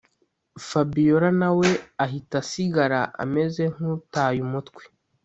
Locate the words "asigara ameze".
2.43-3.63